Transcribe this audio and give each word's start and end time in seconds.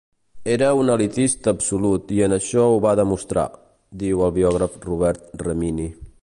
"Era 0.51 0.69
un 0.83 0.87
elitista 0.93 1.51
absolut 1.57 2.09
i 2.15 2.17
en 2.29 2.33
això 2.39 2.63
ho 2.71 2.79
va 2.87 2.95
demostrar", 3.01 3.45
diu 4.05 4.25
el 4.29 4.35
biògraf 4.39 4.81
Robert 4.89 5.31
Remini. 5.47 5.89